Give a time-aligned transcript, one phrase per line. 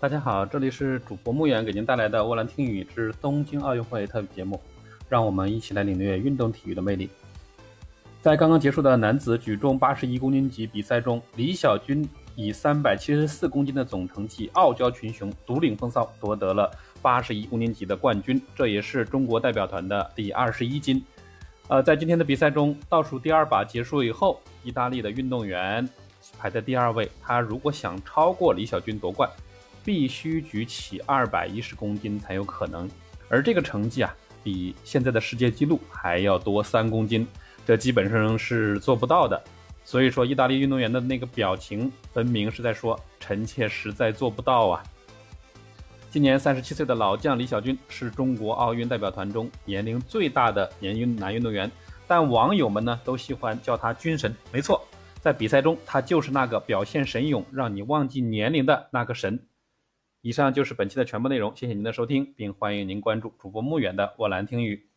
[0.00, 4.62] 大家好，这里是主播木远给您带来的沃兰听语之东京奥运会特别节目，
[5.08, 7.10] 让我们一起来领略运动体育的魅力。
[8.22, 16.70] 在刚刚结束的男子举重八十一公斤级比赛中，李小军以三百七十四公斤的总成绩傲娇群雄，独领风骚，夺得了
[17.02, 21.04] 八十一公斤级的冠军，这也是中国代表团的第二十一金。
[21.66, 25.88] 呃，在今天的比赛中，倒数第二把结束以后，意大利的运动员
[26.38, 29.28] 排在第二位，他如果想超过李小军夺冠。
[29.88, 32.86] 必须举起二百一十公斤才有可能，
[33.30, 34.14] 而这个成绩啊，
[34.44, 37.26] 比现在的世界纪录还要多三公斤，
[37.64, 39.42] 这基本上是做不到的。
[39.86, 44.82] 所以说，意大利运动员的那个表情，分明是在说臣妾实在做不到啊。
[46.10, 51.70] 今年三十七岁的老将李小军是中国奥运代表团中年龄最大的年运男运动员，
[52.06, 54.36] 但网友们呢都喜欢叫他“军神”。
[54.52, 54.86] 没错，
[55.22, 59.42] 在比赛中他就是那个表现神勇，让你忘记年龄的那个神。
[60.20, 64.87] 以上就是本期的全部内容，谢谢您的收听，并欢迎您关注主播穆远的沃兰听语。